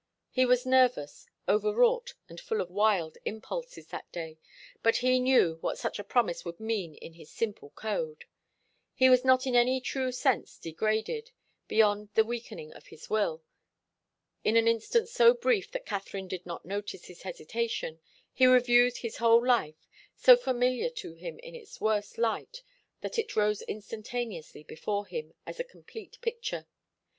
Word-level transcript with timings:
He 0.31 0.47
was 0.47 0.65
nervous, 0.65 1.27
overwrought 1.47 2.15
and 2.27 2.41
full 2.41 2.59
of 2.59 2.71
wild 2.71 3.19
impulses 3.23 3.89
that 3.89 4.11
day, 4.11 4.39
but 4.81 4.95
he 5.05 5.19
knew 5.19 5.57
what 5.61 5.77
such 5.77 5.99
a 5.99 6.03
promise 6.03 6.43
would 6.43 6.59
mean 6.59 6.95
in 6.95 7.13
his 7.13 7.29
simple 7.29 7.69
code. 7.75 8.25
He 8.95 9.11
was 9.11 9.23
not 9.23 9.45
in 9.45 9.55
any 9.55 9.79
true 9.79 10.11
sense 10.11 10.57
degraded, 10.57 11.29
beyond 11.67 12.09
the 12.15 12.23
weakening 12.23 12.73
of 12.73 12.87
his 12.87 13.11
will. 13.11 13.43
In 14.43 14.57
an 14.57 14.67
instant 14.67 15.07
so 15.07 15.35
brief 15.35 15.69
that 15.69 15.85
Katharine 15.85 16.27
did 16.27 16.47
not 16.47 16.65
notice 16.65 17.05
his 17.05 17.21
hesitation 17.21 17.99
he 18.33 18.47
reviewed 18.47 18.97
his 18.97 19.17
whole 19.17 19.45
life, 19.45 19.87
so 20.15 20.35
familiar 20.35 20.89
to 20.89 21.13
him 21.13 21.37
in 21.37 21.53
its 21.53 21.79
worse 21.79 22.17
light 22.17 22.63
that 23.01 23.19
it 23.19 23.35
rose 23.35 23.61
instantaneously 23.61 24.63
before 24.63 25.05
him 25.05 25.35
as 25.45 25.59
a 25.59 25.63
complete 25.63 26.19
picture. 26.21 26.65